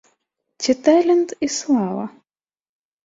Ці 0.63 0.71
талент 0.87 1.29
і 1.49 1.53
слава? 1.57 2.09